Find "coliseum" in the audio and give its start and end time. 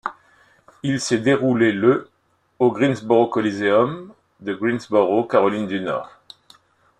3.27-4.11